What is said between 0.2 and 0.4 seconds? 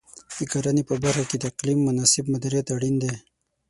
د